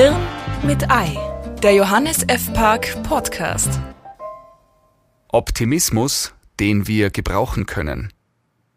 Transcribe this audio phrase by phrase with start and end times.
[0.00, 0.16] Hirn
[0.62, 1.18] mit Ei,
[1.60, 2.52] der Johannes F.
[2.52, 3.80] Park Podcast.
[5.26, 8.12] Optimismus, den wir gebrauchen können.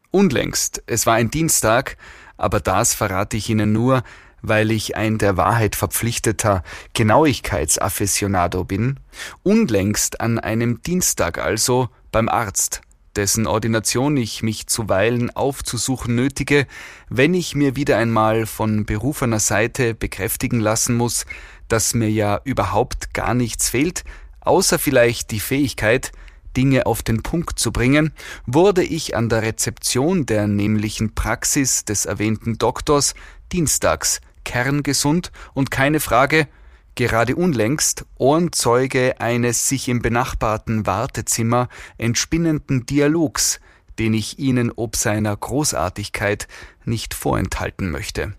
[0.09, 1.97] Unlängst, es war ein Dienstag,
[2.37, 4.01] aber das verrate ich Ihnen nur,
[4.41, 6.63] weil ich ein der Wahrheit verpflichteter
[6.95, 8.99] Genauigkeitsaffessionado bin,
[9.43, 12.81] unlängst an einem Dienstag also beim Arzt
[13.15, 16.67] dessen Ordination ich mich zuweilen aufzusuchen nötige,
[17.09, 21.25] wenn ich mir wieder einmal von berufener Seite bekräftigen lassen muss,
[21.67, 24.03] dass mir ja überhaupt gar nichts fehlt,
[24.41, 26.11] außer vielleicht die Fähigkeit,
[26.57, 28.13] Dinge auf den Punkt zu bringen,
[28.45, 33.13] wurde ich an der Rezeption der nämlichen Praxis des erwähnten Doktors
[33.51, 36.47] dienstags kerngesund und keine Frage,
[36.95, 43.59] gerade unlängst Ohrenzeuge eines sich im benachbarten Wartezimmer entspinnenden Dialogs,
[43.99, 46.47] den ich Ihnen ob seiner Großartigkeit
[46.85, 48.33] nicht vorenthalten möchte.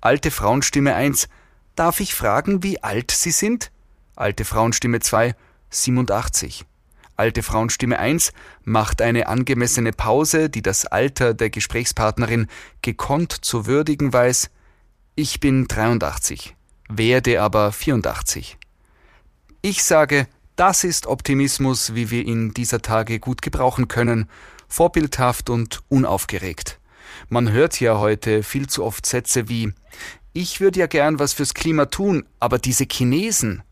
[0.00, 1.28] Alte Frauenstimme 1
[1.76, 3.70] Darf ich fragen, wie alt Sie sind?
[4.16, 5.34] Alte Frauenstimme 2
[5.70, 6.64] 87.
[7.16, 8.32] Alte Frauenstimme 1
[8.64, 12.48] macht eine angemessene Pause, die das Alter der Gesprächspartnerin
[12.82, 14.50] gekonnt zu würdigen weiß.
[15.16, 16.56] Ich bin 83
[16.90, 18.58] werde aber 84.
[19.62, 24.28] Ich sage, das ist Optimismus, wie wir ihn dieser Tage gut gebrauchen können,
[24.68, 26.78] vorbildhaft und unaufgeregt.
[27.28, 29.72] Man hört ja heute viel zu oft Sätze wie
[30.32, 33.62] Ich würde ja gern was fürs Klima tun, aber diese Chinesen.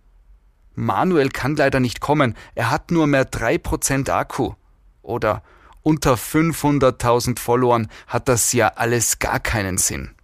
[0.74, 4.54] Manuel kann leider nicht kommen, er hat nur mehr drei Prozent Akku.
[5.02, 5.42] Oder
[5.82, 10.14] unter 500.000 Followern hat das ja alles gar keinen Sinn.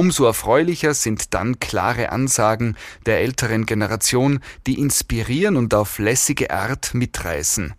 [0.00, 6.94] Umso erfreulicher sind dann klare Ansagen der älteren Generation, die inspirieren und auf lässige Art
[6.94, 7.74] mitreißen.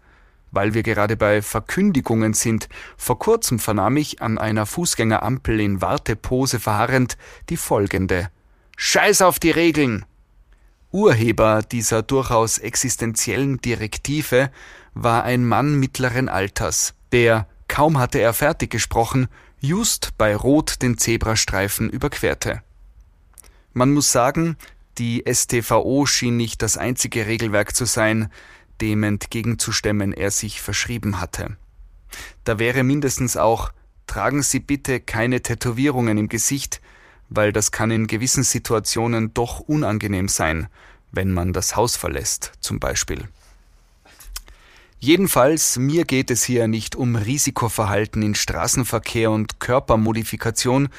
[0.52, 6.60] Weil wir gerade bei Verkündigungen sind, vor kurzem vernahm ich an einer Fußgängerampel in Wartepose
[6.60, 7.18] verharrend
[7.50, 8.30] die folgende
[8.78, 10.06] Scheiß auf die Regeln.
[10.92, 14.52] Urheber dieser durchaus existenziellen Direktive
[14.94, 19.28] war ein Mann mittleren Alters, der, kaum hatte er fertig gesprochen,
[19.62, 22.62] just bei Rot den Zebrastreifen überquerte.
[23.74, 24.58] Man muss sagen,
[24.98, 28.30] die STVO schien nicht das einzige Regelwerk zu sein,
[28.82, 31.56] dem entgegenzustemmen er sich verschrieben hatte.
[32.44, 33.72] Da wäre mindestens auch
[34.08, 36.82] Tragen Sie bitte keine Tätowierungen im Gesicht,
[37.30, 40.68] weil das kann in gewissen Situationen doch unangenehm sein,
[41.14, 43.30] wenn man das Haus verlässt, zum Beispiel.
[45.03, 50.89] Jedenfalls, mir geht es hier nicht um Risikoverhalten in Straßenverkehr und Körpermodifikation,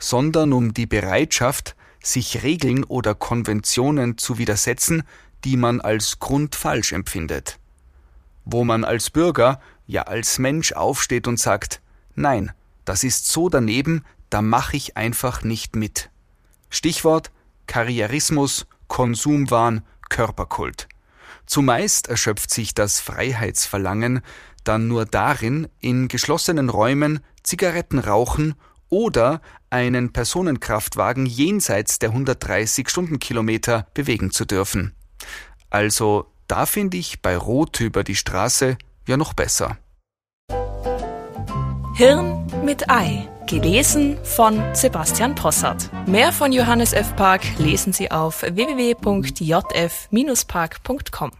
[0.00, 5.04] sondern um die Bereitschaft, sich Regeln oder Konventionen zu widersetzen,
[5.44, 7.60] die man als grundfalsch empfindet.
[8.44, 11.80] Wo man als Bürger, ja als Mensch aufsteht und sagt,
[12.16, 12.50] nein,
[12.84, 16.10] das ist so daneben, da mache ich einfach nicht mit.
[16.68, 17.30] Stichwort
[17.68, 20.88] Karrierismus, Konsumwahn, Körperkult.
[21.46, 24.22] Zumeist erschöpft sich das Freiheitsverlangen
[24.64, 28.54] dann nur darin, in geschlossenen Räumen Zigaretten rauchen
[28.88, 34.94] oder einen Personenkraftwagen jenseits der 130 Stundenkilometer bewegen zu dürfen.
[35.70, 38.76] Also da finde ich bei Rot über die Straße
[39.08, 39.78] ja noch besser.
[41.94, 43.28] Hirn mit Ei.
[43.52, 45.90] Gelesen von Sebastian Possart.
[46.06, 47.14] Mehr von Johannes F.
[47.16, 51.32] Park lesen Sie auf www.jf-park.com.